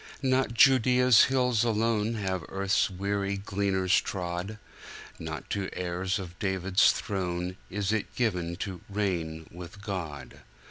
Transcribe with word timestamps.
Not 0.23 0.55
Judea's 0.55 1.25
hills 1.25 1.63
alone 1.63 2.15
Have 2.15 2.43
earth's 2.49 2.89
weary 2.89 3.37
gleaners 3.37 4.01
trod, 4.01 4.57
Not 5.19 5.47
to 5.51 5.69
heirs 5.73 6.17
of 6.17 6.39
David's 6.39 6.91
throne 6.91 7.55
Is 7.69 7.91
it 7.91 8.15
given 8.15 8.55
to 8.65 8.81
"reign 8.89 9.45
with 9.51 9.79
God." 9.83 10.41